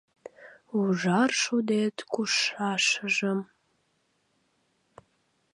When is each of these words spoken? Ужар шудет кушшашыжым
Ужар 0.79 1.29
шудет 1.41 1.95
кушшашыжым 2.13 3.39